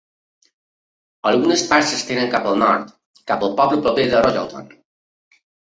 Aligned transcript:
Algunes 1.33 1.65
parts 1.73 1.93
s'estenen 1.93 2.33
cap 2.37 2.49
al 2.53 2.59
nord, 2.65 2.91
cap 3.33 3.49
al 3.51 3.55
poble 3.61 3.83
proper 3.87 4.11
de 4.17 4.25
Royalton. 4.27 4.71